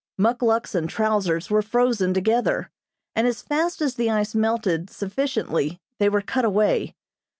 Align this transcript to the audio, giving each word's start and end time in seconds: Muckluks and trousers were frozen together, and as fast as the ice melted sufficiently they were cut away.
Muckluks 0.17 0.73
and 0.73 0.89
trousers 0.89 1.51
were 1.51 1.61
frozen 1.61 2.11
together, 2.11 2.71
and 3.15 3.27
as 3.27 3.43
fast 3.43 3.83
as 3.83 3.93
the 3.93 4.09
ice 4.09 4.33
melted 4.33 4.89
sufficiently 4.89 5.79
they 5.99 6.09
were 6.09 6.23
cut 6.23 6.43
away. 6.43 6.95